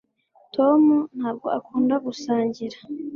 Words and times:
tom 0.55 0.81
ntabwo 1.17 1.47
akunda 1.57 1.95
gusangira 2.05 2.77